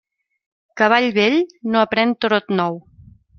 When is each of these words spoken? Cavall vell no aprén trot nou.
Cavall 0.81 1.09
vell 1.17 1.37
no 1.75 1.83
aprén 1.85 2.15
trot 2.27 2.51
nou. 2.63 2.81